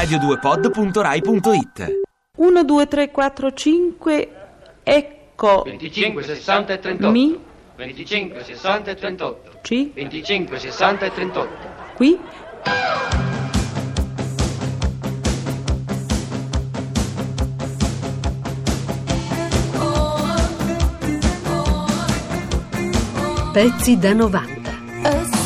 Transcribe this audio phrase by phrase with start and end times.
[0.00, 1.98] radio2pod.rai.it
[2.36, 4.28] 1, 2, 3, 4, 5,
[4.82, 7.12] ecco 25, 60 e 38.
[7.12, 7.38] Mi.
[7.76, 9.50] 25, 60 e 38.
[9.60, 11.48] C, 25, 60 e 38.
[11.96, 12.18] qui,
[23.52, 25.39] Pezzi da 90.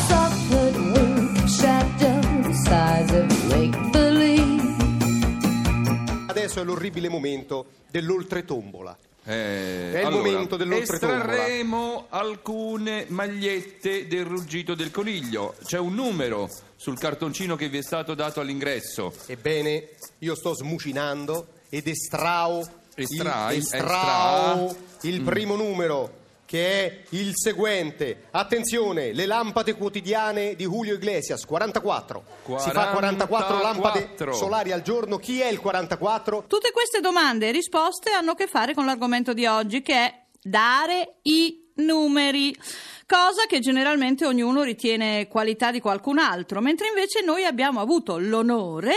[6.55, 8.97] Adesso è l'orribile momento dell'oltretombola.
[9.25, 11.19] Eh, È il allora, momento dell'oltretombola.
[11.19, 15.55] Estrarremo alcune magliette del ruggito del coniglio.
[15.65, 19.13] C'è un numero sul cartoncino che vi è stato dato all'ingresso.
[19.25, 25.09] Ebbene, io sto smucinando ed estrao, Estrai, il, estrao estra.
[25.09, 28.27] il primo numero che è il seguente.
[28.31, 32.23] Attenzione, le lampade quotidiane di Julio Iglesias, 44.
[32.57, 34.33] Si fa 44 lampade 44.
[34.33, 35.17] solari al giorno.
[35.17, 36.45] Chi è il 44?
[36.47, 40.23] Tutte queste domande e risposte hanno a che fare con l'argomento di oggi, che è
[40.41, 42.55] dare i numeri.
[43.07, 48.95] Cosa che generalmente ognuno ritiene qualità di qualcun altro, mentre invece noi abbiamo avuto l'onore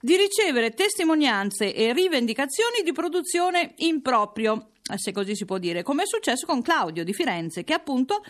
[0.00, 6.02] di ricevere testimonianze e rivendicazioni di produzione in proprio se così si può dire, come
[6.02, 8.22] è successo con Claudio di Firenze, che appunto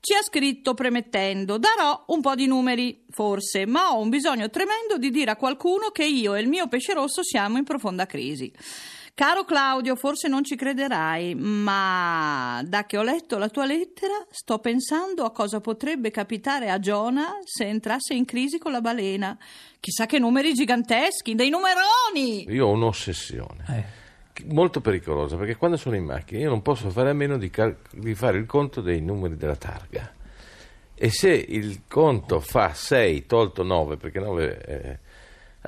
[0.00, 4.98] ci ha scritto premettendo: darò un po' di numeri, forse, ma ho un bisogno tremendo
[4.98, 8.52] di dire a qualcuno che io e il mio pesce rosso siamo in profonda crisi.
[9.18, 14.60] Caro Claudio, forse non ci crederai, ma da che ho letto la tua lettera sto
[14.60, 19.36] pensando a cosa potrebbe capitare a Giona se entrasse in crisi con la balena.
[19.80, 22.44] Chissà che numeri giganteschi, dei numeroni!
[22.48, 23.97] Io ho un'ossessione
[24.46, 27.76] molto pericolosa perché quando sono in macchina io non posso fare a meno di, cal-
[27.90, 30.12] di fare il conto dei numeri della targa.
[30.94, 34.98] E se il conto fa 6 tolto 9 perché 9 è...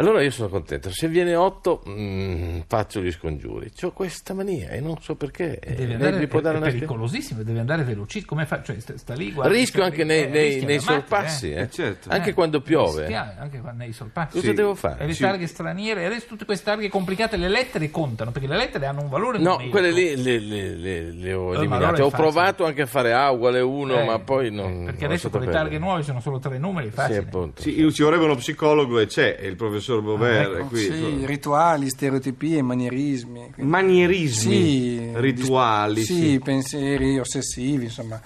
[0.00, 4.80] allora io sono contento se viene 8 mm, faccio gli scongiuri ho questa mania e
[4.80, 7.60] non so perché Deve Eh, andare, lei mi può è, dare è spie- pericolosissimo, deve
[7.60, 8.28] andare velocissimo.
[8.30, 8.62] Come fa?
[8.62, 11.60] Cioè, sta, sta lì, guarda, rischio anche nei, eh, nei- nei sorpassi eh.
[11.62, 11.70] eh.
[11.70, 12.08] certo.
[12.10, 14.38] anche Eh, quando piove rischiare, anche nei sorpassi.
[14.40, 15.04] cosa devo fare?
[15.04, 15.22] E le Sì.
[15.22, 19.08] targhe straniere, adesso tutte queste targhe complicate, le lettere contano, perché le lettere hanno un
[19.08, 19.70] valore No, numerico.
[19.70, 21.84] quelle lì le, le- le- le ho Eh, eliminate.
[21.84, 22.28] allora è Ho facile.
[22.30, 24.66] provato anche a fare A uguale 1, Eh, ma poi non.
[24.70, 27.18] eh, non Perché ho adesso con le targhe nuove sono solo tre numeri, Sì, facile.
[27.18, 27.62] appunto.
[27.62, 29.56] Sì, ci vorrebbe uno psicologo e c'è il
[29.90, 30.80] professor Bover ecco, qui.
[30.80, 33.52] Sì, rituali, stereotipie, manierismi.
[33.56, 36.02] Manierismi, Sì, rituali.
[36.04, 36.40] Sì, Sì.
[36.42, 38.20] pensieri ossessivi, insomma.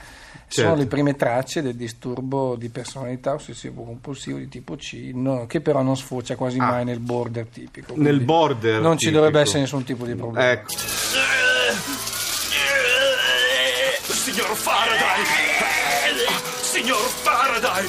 [0.47, 0.71] Certo.
[0.71, 5.61] Sono le prime tracce del disturbo di personalità ossessivo compulsivo di tipo C, no, che
[5.61, 6.67] però non sfocia quasi Ah.
[6.71, 7.95] mai nel border tipico.
[7.97, 9.17] Nel quindi border Non ci tipico.
[9.19, 10.51] dovrebbe essere nessun tipo di problema.
[10.53, 10.73] Ecco.
[14.55, 15.25] Signor Faraday!
[16.63, 17.89] Signor Faraday!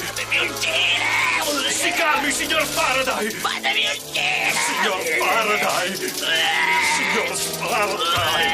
[1.69, 3.29] Si calmi, signor Faraday!
[3.29, 4.49] Fatemi uccidere!
[4.65, 5.95] Signor Faraday!
[5.95, 8.49] Signor Faraday!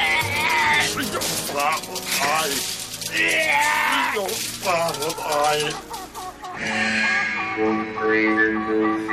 [0.92, 1.22] Signor
[1.54, 2.60] Faraday!
[4.12, 5.72] Signor Faraday!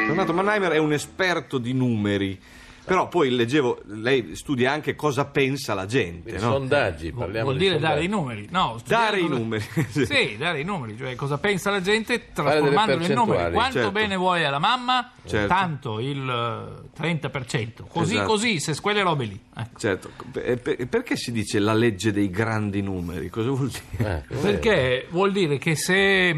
[0.09, 2.41] Donato Mannheimer è un esperto di numeri.
[2.89, 6.39] Però poi leggevo, lei studia anche cosa pensa la gente, I no?
[6.39, 8.23] sondaggi, Vuol- parliamo Vuol di dire dare i sondaggi.
[8.23, 8.81] numeri, no?
[8.87, 9.65] Dare i numeri.
[10.09, 13.53] Sì, dare i numeri, cioè cosa pensa la gente trasformandolo in numeri.
[13.53, 13.91] Quanto Certo.
[13.93, 15.47] bene vuoi alla mamma, Certo.
[15.49, 17.85] tanto il eh, 30%.
[17.89, 18.29] Così Esatto.
[18.29, 19.39] così, se quelle robe lì.
[19.55, 19.79] Ecco.
[19.79, 23.29] Certo, e per- perché si dice la legge dei grandi numeri?
[23.29, 24.25] Cosa vuol dire?
[24.29, 26.35] Eh, Perché vuol dire che se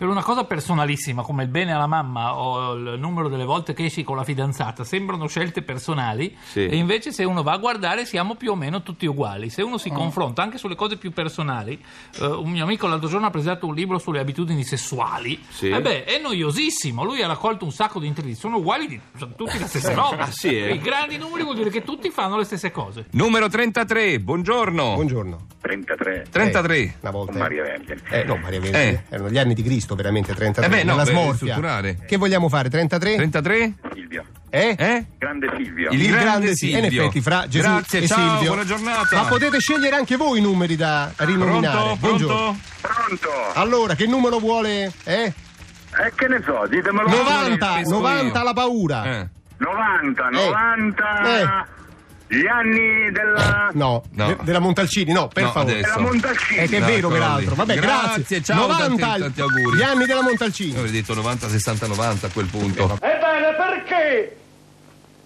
[0.00, 3.84] per una cosa personalissima come il bene alla mamma o il numero delle volte che
[3.84, 6.66] esci con la fidanzata sembrano scelte personali Sì.
[6.66, 9.50] e invece se uno va a guardare siamo più o meno tutti uguali.
[9.50, 11.78] Se uno si confronta anche sulle cose più personali,
[12.18, 15.68] eh, un mio amico l'altro giorno ha presentato un libro sulle abitudini sessuali, Sì.
[15.68, 19.34] eh beh, è noiosissimo, lui ha raccolto un sacco di interviste, sono uguali, di- sono
[19.36, 20.16] tutti la stessa roba.
[20.24, 20.72] Ah, sì, eh?
[20.72, 23.04] I grandi numeri vuol dire che tutti fanno le stesse cose.
[23.10, 24.94] Numero 33, buongiorno.
[24.94, 25.46] Buongiorno.
[25.60, 26.94] 33 33.
[27.02, 27.32] Una volta.
[27.32, 28.00] con Maria Vergine.
[28.08, 28.88] Eh, no, Maria Vergine.
[28.88, 29.02] Eh.
[29.10, 30.66] Erano gli anni di Cristo, veramente, 33.
[30.66, 31.34] Eh beh, no, per smorfia.
[31.54, 31.98] strutturare.
[32.06, 33.16] Che vogliamo fare, 33?
[33.16, 33.74] 33?
[33.92, 34.24] Silvio.
[34.50, 34.74] Eh?
[34.78, 35.04] Eh?
[35.18, 35.90] Grande Silvio.
[35.92, 36.66] Il, grande, sì.
[36.70, 36.76] Silvio.
[36.76, 38.46] E in effetti, fra Gesù Grazie, e ciao, Silvio.
[38.48, 39.16] buona giornata.
[39.16, 41.76] Ma potete scegliere anche voi i numeri da rinominare.
[41.76, 41.96] Pronto?
[42.00, 42.60] Buongiorno.
[42.80, 43.28] Pronto?
[43.54, 44.92] Allora, che numero vuole?
[45.04, 45.32] Eh?
[45.92, 47.08] Eh, che ne so, ditemelo.
[47.08, 48.44] 90, pesco 90 io.
[48.44, 49.04] la paura.
[49.04, 49.28] Eh.
[49.58, 51.64] 90, Eh.
[52.30, 52.36] 90.
[52.36, 53.70] Gli anni della...
[53.72, 54.26] No, No.
[54.28, 55.72] de- della Montalcini, no, per No, favore.
[55.78, 55.94] adesso.
[55.94, 56.58] della Montalcini.
[56.60, 57.54] Eh, che è vero, eccolo peraltro.
[57.56, 58.14] Vabbè, grazie.
[58.14, 59.76] Grazie, ciao, 90 tanti- tanti auguri.
[59.76, 60.76] Gli anni della Io Montalcini.
[60.76, 62.98] avrei detto 90, 60, 90 a quel punto.
[63.00, 64.36] Ebbene, perché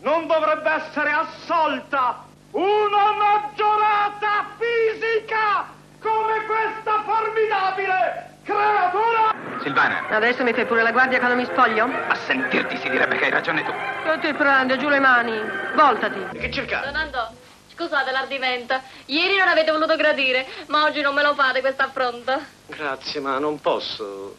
[0.03, 5.67] non dovrebbe essere assolta una maggiorata fisica
[6.01, 9.34] come questa formidabile creatura?
[9.65, 11.85] Silvana, Adesso mi fai pure la guardia quando mi spoglio?
[11.87, 13.73] a sentirti si direbbe che hai ragione tu.
[13.73, 14.77] Che ti prende?
[14.77, 15.33] Giù le mani.
[15.75, 16.39] Voltati.
[16.39, 16.83] Che cerca?
[16.85, 17.31] Don Andò,
[17.75, 18.79] scusate l'ardimento.
[19.07, 22.39] Ieri non avete voluto gradire, ma oggi non me lo fate questo affronto.
[22.67, 24.37] Grazie, ma non posso.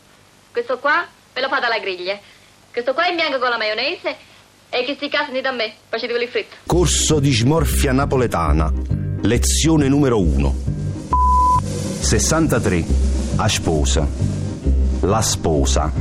[0.52, 2.18] Questo qua ve lo fate alla griglia.
[2.72, 4.16] Questo qua è in bianco con la maionese
[4.70, 6.56] e che sti casi da me, facete quelli fritti.
[6.68, 8.72] Corso di smorfia napoletana.
[9.24, 10.54] Lezione numero 1.
[12.02, 12.84] 63.
[13.38, 14.35] A sposa.
[15.06, 15.92] La sposa.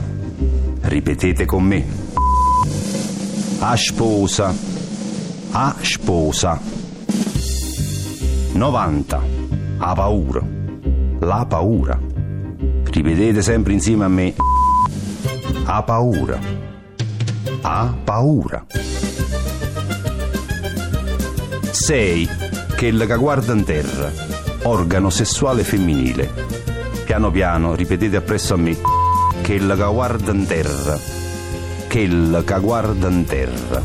[0.80, 1.84] Ripetete con me.
[3.58, 4.54] A sposa.
[5.50, 6.58] A sposa.
[8.54, 9.22] 90.
[9.76, 10.42] A paura.
[11.20, 12.00] La paura.
[12.84, 14.34] Ripetete sempre insieme a me.
[15.64, 16.38] Ha paura.
[17.60, 18.64] Ha paura.
[21.70, 22.28] 6.
[22.74, 24.10] Quella che guarda in terra.
[24.62, 26.32] Organo sessuale femminile.
[27.04, 28.93] Piano piano, ripetete appresso a me.
[29.44, 30.98] Quella che guarda in terra.
[31.86, 33.82] Quella che guarda in terra.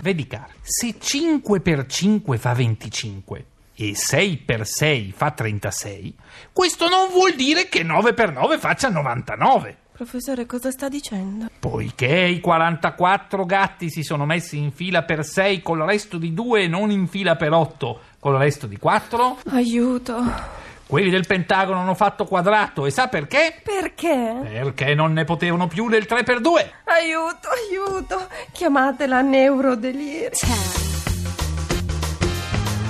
[0.00, 3.44] Vedi caro, se 5 per 5 fa 25
[3.74, 6.14] e 6 per 6 fa 36,
[6.52, 9.76] questo non vuol dire che 9 per 9 faccia 99.
[9.90, 11.50] Professore, cosa sta dicendo?
[11.58, 16.32] Poiché i 44 gatti si sono messi in fila per 6 con il resto di
[16.32, 20.60] 2 e non in fila per 8 con il resto di 4, Aiuto.
[20.86, 23.60] Quelli del Pentagono hanno fatto quadrato e sa perché?
[23.62, 24.40] Perché?
[24.42, 26.72] Perché non ne potevano più del 3 per 2.
[26.84, 28.26] Aiuto, aiuto.
[28.52, 30.30] Chiamatela neurodelirio.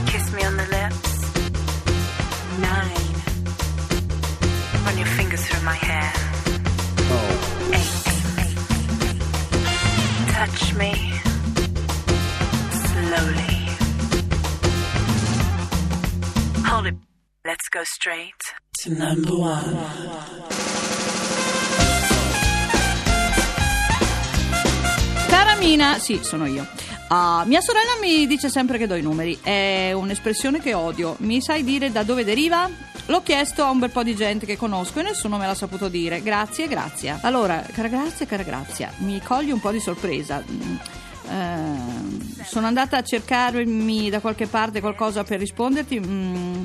[0.05, 1.11] Kiss me on the lips.
[2.59, 3.23] Nine.
[4.85, 6.13] Run your fingers through my hair.
[7.73, 8.03] Eight.
[10.33, 10.93] Touch me.
[12.73, 13.62] Slowly.
[17.73, 18.37] Go straight
[18.83, 19.79] to number one.
[25.29, 26.67] Cara Mina, sì, sono io.
[27.09, 29.39] Ah, mia sorella mi dice sempre che do i numeri.
[29.41, 31.17] È un'espressione che odio.
[31.21, 32.69] Mi sai dire da dove deriva?
[33.07, 35.89] L'ho chiesto a un bel po' di gente che conosco e nessuno me l'ha saputo
[35.89, 36.23] dire.
[36.23, 37.19] Grazie, grazie.
[37.23, 40.45] Allora, cara Grazia, cara Grazia, mi coglie un po' di sorpresa.
[40.45, 46.01] Eh, sono andata a cercarmi da qualche parte qualcosa per risponderti.
[46.01, 46.65] Mm,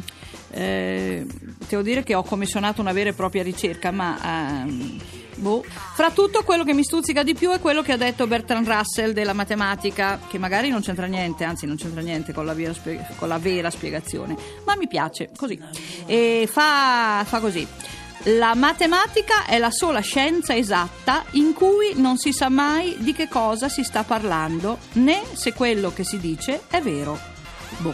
[0.52, 1.26] eh,
[1.68, 5.00] devo dire che ho commissionato una vera e propria ricerca, ma ehm,
[5.36, 5.64] boh.
[5.96, 9.12] fra tutto quello che mi stuzzica di più è quello che ha detto Bertrand Russell
[9.12, 13.06] della matematica, che magari non c'entra niente, anzi non c'entra niente con la, vera spie-
[13.18, 14.36] con la vera spiegazione,
[14.66, 15.60] ma mi piace così.
[16.06, 17.68] E fa, fa così.
[18.32, 23.30] La matematica è la sola scienza esatta in cui non si sa mai di che
[23.30, 27.18] cosa si sta parlando, né se quello che si dice è vero.
[27.78, 27.94] Boh.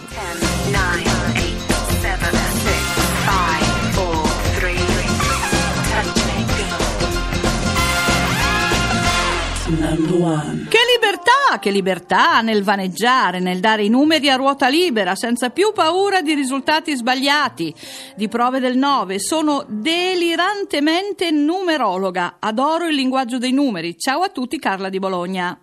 [10.70, 15.72] Che libertà, che libertà nel vaneggiare, nel dare i numeri a ruota libera, senza più
[15.74, 17.74] paura di risultati sbagliati,
[18.16, 19.20] di prove del 9.
[19.20, 23.98] Sono delirantemente numerologa, adoro il linguaggio dei numeri.
[23.98, 25.60] Ciao a tutti, Carla di Bologna.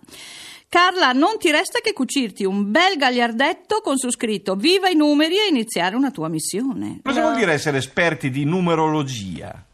[0.67, 5.35] Carla, non ti resta che cucirti un bel gagliardetto con su scritto Viva i numeri
[5.35, 6.99] e iniziare una tua missione.
[7.03, 9.65] Cosa vuol dire essere esperti di numerologia?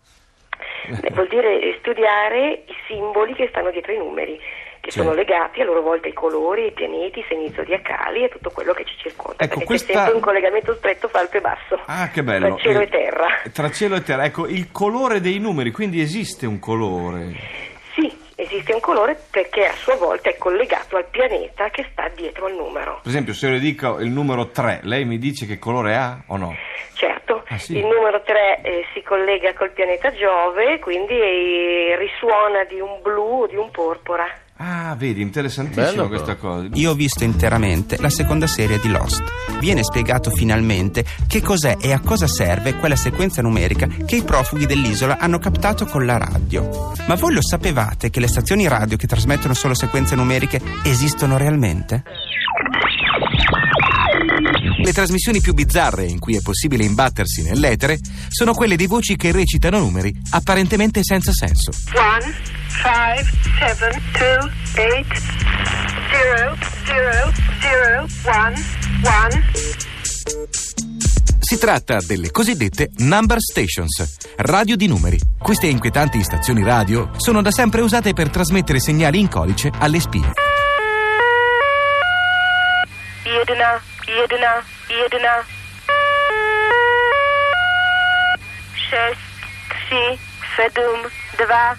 [0.88, 4.40] Beh, vuol dire studiare i simboli che stanno dietro i numeri,
[4.80, 5.00] che Sì.
[5.00, 8.74] sono legati a loro volta ai colori, ai pianeti, ai segni zodiacali e tutto quello
[8.74, 9.44] che ci circonda.
[9.44, 12.48] Ecco, perché questa- c'è sempre un collegamento stretto fra alto e basso, Ah, che bello.
[12.48, 13.28] tra cielo Eh, e terra.
[13.52, 14.24] Tra cielo e terra.
[14.26, 17.34] Ecco, il colore dei numeri, quindi esiste un colore.
[17.96, 22.46] Sì, esiste un colore perché a sua volta è collegato al pianeta che sta dietro
[22.46, 23.00] al numero.
[23.02, 26.22] Per esempio, se io le dico il numero 3, lei mi dice che colore ha
[26.28, 26.56] o no?
[26.94, 27.17] Certo,
[27.58, 27.78] Ah, sì?
[27.78, 33.42] il numero 3 eh, si collega col pianeta Giove, quindi eh, risuona di un blu
[33.42, 34.26] o di un porpora.
[34.60, 36.68] Ah, vedi, interessantissimo Bello, questa cosa.
[36.74, 39.24] Io ho visto interamente la seconda serie di Lost.
[39.60, 44.66] Viene spiegato finalmente che cos'è e a cosa serve quella sequenza numerica che i profughi
[44.66, 46.92] dell'isola hanno captato con la radio.
[47.08, 52.04] Ma voi lo sapevate che le stazioni radio che trasmettono solo sequenze numeriche esistono realmente?
[54.88, 59.34] Le trasmissioni più bizzarre in cui è possibile imbattersi nell'etere sono quelle di voci che
[59.34, 61.72] recitano numeri apparentemente senza senso.
[61.94, 62.34] One,
[62.70, 63.30] five,
[63.60, 64.50] seven, two,
[64.82, 65.22] eight,
[66.10, 68.66] zero, zero, zero, one,
[69.04, 69.44] one.
[71.38, 75.20] Si tratta delle cosiddette number stations, radio di numeri.
[75.38, 80.32] Queste inquietanti stazioni radio sono da sempre usate per trasmettere segnali in codice alle spie.
[84.90, 85.44] jedna,
[88.90, 89.20] šest,
[89.70, 90.20] tři,
[90.56, 91.76] sedm, dva,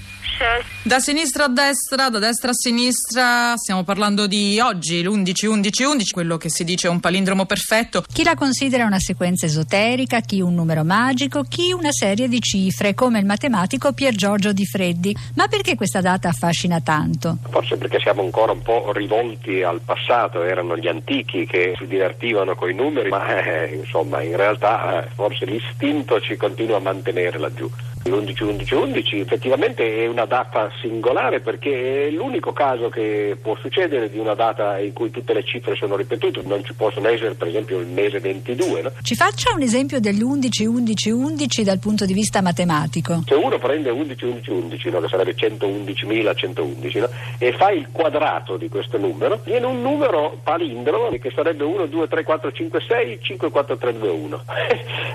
[0.83, 6.49] Da sinistra a destra, da destra a sinistra, stiamo parlando di oggi, l'11-11-11, quello che
[6.49, 8.05] si dice un palindromo perfetto.
[8.11, 12.95] Chi la considera una sequenza esoterica, chi un numero magico, chi una serie di cifre,
[12.95, 15.15] come il matematico Pier Giorgio Di Freddi.
[15.35, 17.39] Ma perché questa data affascina tanto?
[17.51, 22.55] Forse perché siamo ancora un po' rivolti al passato, erano gli antichi che si divertivano
[22.55, 27.39] con i numeri, ma eh, insomma in realtà eh, forse l'istinto ci continua a mantenere
[27.39, 27.69] laggiù.
[28.09, 34.35] L'11-11-11 effettivamente è una data singolare perché è l'unico caso che può succedere di una
[34.35, 37.87] data in cui tutte le cifre sono ripetute, non ci possono essere per esempio il
[37.87, 38.83] mese 22.
[38.83, 38.93] No?
[39.03, 43.23] Ci faccia un esempio dell'11-11-11 dal punto di vista matematico.
[43.27, 48.99] Se uno prende 11-11-11, no, che sarebbe 111.111, no, e fa il quadrato di questo
[48.99, 53.77] numero, viene un numero palindromo che sarebbe 1, 2, 3, 4, 5, 6, 5, 4,
[53.77, 54.45] 3, 2, 1.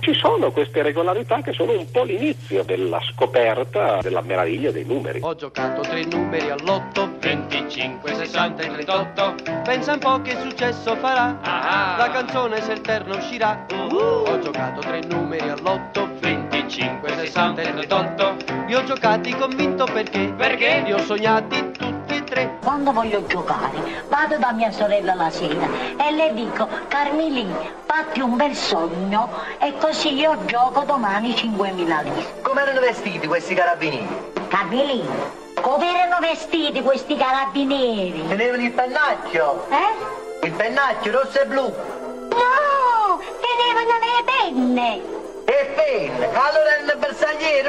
[0.01, 5.19] Ci sono queste regolarità che sono un po' l'inizio della scoperta della meraviglia dei numeri.
[5.21, 9.35] Ho giocato tre numeri all'otto, 25, 60 e 38.
[9.63, 11.39] Pensa un po' che successo farà.
[11.97, 13.65] La canzone se il terno uscirà.
[13.71, 18.35] Ho giocato tre numeri all'otto, 25, 60 e 38.
[18.67, 20.33] Li ho giocati convinto perché?
[20.35, 20.81] Perché?
[20.85, 21.92] Li ho sognati tutti
[22.33, 22.57] e tre.
[22.63, 27.47] Quando voglio giocare, vado da mia sorella la sera e le dico, Carmeli,
[27.85, 32.41] fatti un bel sogno e così io gioco domani 5.000 lire.
[32.41, 34.31] Come erano vestiti questi carabinieri?
[34.47, 35.03] Carmeli,
[35.61, 38.27] come erano vestiti questi carabinieri?
[38.27, 39.65] Tenevano il pennacchio.
[39.69, 40.47] Eh?
[40.47, 41.61] Il pennacchio rosso e blu.
[41.61, 42.72] No,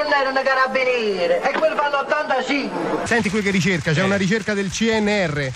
[0.03, 1.35] non erano carabinieri.
[1.35, 3.07] E quelli fanno 85.
[3.07, 5.51] Senti qui che ricerca, c'è una ricerca del CNR.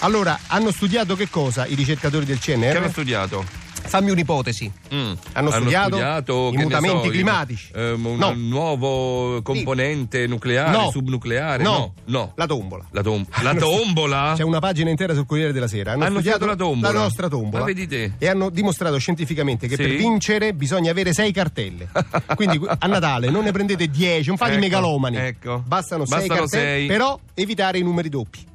[0.00, 2.72] Allora, hanno studiato che cosa i ricercatori del CNR?
[2.72, 3.59] Che hanno studiato?
[3.90, 4.70] Fammi un'ipotesi.
[4.94, 5.12] Mm.
[5.32, 7.72] Hanno studiato i che ne mutamenti so, climatici.
[7.74, 8.32] ehm, un No.
[8.36, 10.90] nuovo componente nucleare, No.
[10.92, 11.62] subnucleare?
[11.64, 11.94] No.
[12.04, 12.32] no.
[12.36, 12.84] La tombola.
[12.92, 14.34] La, tom- la Hanno tombola?
[14.36, 15.92] C'è una pagina intera sul Corriere della Sera.
[15.92, 16.92] Hanno, Hanno studiato studiato la tombola?
[16.92, 17.64] la nostra tombola.
[17.64, 18.12] Te.
[18.18, 19.82] E hanno dimostrato scientificamente che Sì?
[19.82, 21.88] per vincere bisogna avere sei cartelle.
[22.36, 25.16] Quindi a Natale non ne prendete dieci, non fate i Ecco, megalomani.
[25.16, 25.62] ecco.
[25.66, 26.86] Bastano, sei Bastano cartelle, sei.
[26.86, 28.46] però evitare i numeri doppi.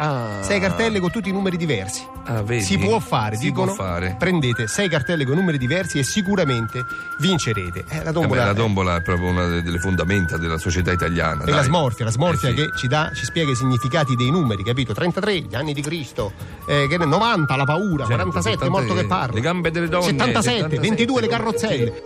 [0.00, 0.42] Ah.
[0.42, 2.02] Sei cartelle con tutti i numeri diversi.
[2.24, 2.44] Ah?
[2.60, 3.74] Si può fare, Si dicono.
[3.74, 4.14] può fare.
[4.18, 6.84] Prendete sei cartelle con numeri diversi e sicuramente
[7.18, 7.84] vincerete.
[7.88, 10.58] Eh, la Eh tombola beh, la è- tombola è proprio una de- delle fondamenta della
[10.58, 11.44] società italiana.
[11.44, 11.54] dai.
[11.54, 12.56] la smorfia, la smorfia Eh, sì.
[12.58, 14.94] che ci, dà, ci spiega i significati dei numeri, capito?
[14.94, 16.32] 33, gli anni di Cristo,
[16.68, 19.34] eh, che ne- 90, la paura, Certo, 47, 70, morto che parla.
[19.34, 22.02] le gambe delle donne, 77, 77, 22, le carrozzelle.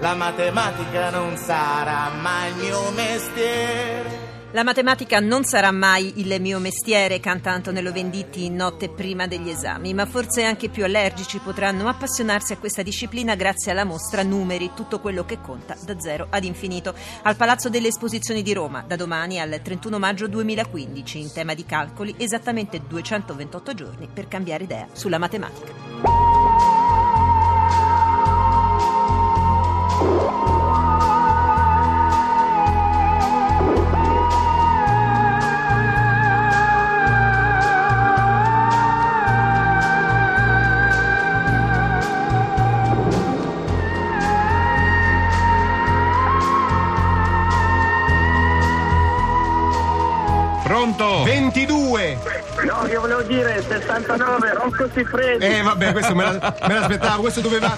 [0.00, 4.28] La matematica non sarà mai il mio mestiere.
[4.52, 9.50] La matematica non sarà mai il mio mestiere, canta Antonello Venditti in notte prima degli
[9.50, 14.70] esami, ma forse anche più allergici potranno appassionarsi a questa disciplina grazie alla mostra Numeri,
[14.74, 18.96] tutto quello che conta da zero ad infinito, al Palazzo delle Esposizioni di Roma, da
[18.96, 24.88] domani al 31 maggio 2015, in tema di calcoli, esattamente 228 giorni per cambiare idea
[24.92, 26.19] sulla matematica.
[54.00, 55.44] 89, Rocco Siffredi.
[55.44, 57.76] Eh vabbè, questo me, la, me l'aspettavo, questo doveva,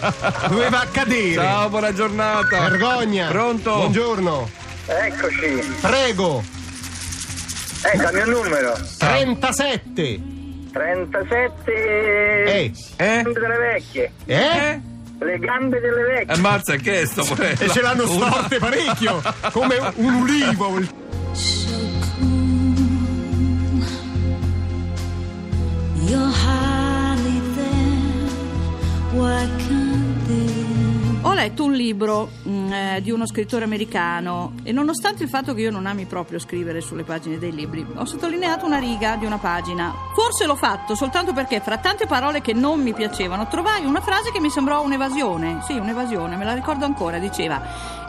[0.48, 1.34] doveva accadere.
[1.34, 2.68] Ciao, buona giornata.
[2.68, 3.28] Vergogna.
[3.28, 3.74] Pronto?
[3.74, 4.48] Buongiorno.
[4.86, 5.76] Eccoci.
[5.80, 6.42] Prego.
[7.84, 8.74] Eh, ecco il mio numero.
[8.98, 10.20] 37.
[10.72, 11.72] 37.
[12.44, 12.72] Eh.
[12.96, 13.22] Eh?
[13.22, 14.12] Delle vecchie.
[14.26, 14.80] Eh?
[15.24, 16.32] le gambe delle vecchie.
[16.32, 16.34] Eh?
[16.34, 16.38] Eh?
[16.38, 21.00] Ammazza che è sto E ce l'hanno storte parecchio, come un ulivo.
[31.24, 35.62] Ho letto un libro mm, eh, di uno scrittore americano e nonostante il fatto che
[35.62, 39.38] io non ami proprio scrivere sulle pagine dei libri, ho sottolineato una riga di una
[39.38, 39.94] pagina.
[40.14, 44.32] Forse l'ho fatto soltanto perché fra tante parole che non mi piacevano trovai una frase
[44.32, 45.60] che mi sembrò un'evasione.
[45.64, 47.18] Sì, un'evasione, me la ricordo ancora.
[47.18, 47.62] Diceva: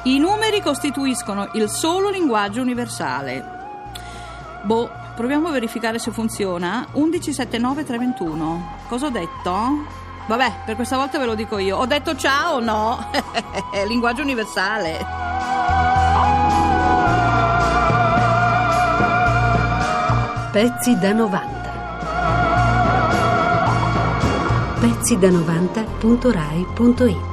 [0.04, 3.62] I numeri costituiscono il solo linguaggio universale.
[4.64, 6.88] Boh, Proviamo a verificare se funziona.
[6.94, 8.78] 1179 321.
[8.88, 9.86] Cosa ho detto?
[10.28, 11.78] Vabbè, per questa volta ve lo dico io.
[11.78, 13.10] Ho detto ciao o no?
[13.88, 15.06] Linguaggio universale.
[20.52, 21.62] Pezzi da 90.
[24.80, 27.33] Pezzi da 90.rai.it